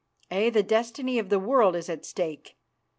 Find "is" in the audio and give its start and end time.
1.75-1.87